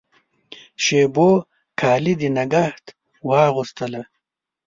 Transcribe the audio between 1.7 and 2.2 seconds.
کالي